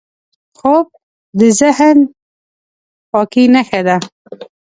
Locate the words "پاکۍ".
3.11-3.45